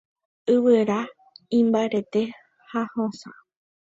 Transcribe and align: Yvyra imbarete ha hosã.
Yvyra 0.53 0.99
imbarete 1.59 2.21
ha 2.71 2.81
hosã. 2.95 3.31